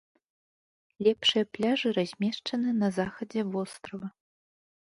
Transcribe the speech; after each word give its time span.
Лепшыя 1.07 1.45
пляжы 1.57 1.93
размешчаны 1.97 2.69
на 2.81 2.91
захадзе 2.99 3.41
вострава. 3.53 4.07